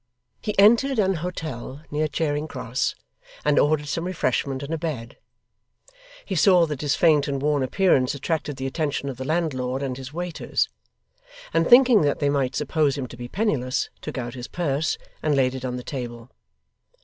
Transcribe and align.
He 0.41 0.57
entered 0.57 0.97
an 0.97 1.13
hotel 1.21 1.83
near 1.91 2.07
Charing 2.07 2.47
Cross, 2.47 2.95
and 3.45 3.59
ordered 3.59 3.87
some 3.87 4.05
refreshment 4.05 4.63
and 4.63 4.73
a 4.73 4.77
bed. 4.79 5.19
He 6.25 6.33
saw 6.33 6.65
that 6.65 6.81
his 6.81 6.95
faint 6.95 7.27
and 7.27 7.39
worn 7.39 7.61
appearance 7.61 8.15
attracted 8.15 8.55
the 8.57 8.65
attention 8.65 9.09
of 9.09 9.17
the 9.17 9.23
landlord 9.23 9.83
and 9.83 9.95
his 9.95 10.11
waiters; 10.11 10.69
and 11.53 11.67
thinking 11.67 12.01
that 12.01 12.17
they 12.17 12.29
might 12.31 12.55
suppose 12.55 12.97
him 12.97 13.05
to 13.09 13.15
be 13.15 13.27
penniless, 13.27 13.91
took 14.01 14.17
out 14.17 14.33
his 14.33 14.47
purse, 14.47 14.97
and 15.21 15.35
laid 15.35 15.53
it 15.53 15.63
on 15.63 15.75
the 15.75 15.83
table. 15.83 16.31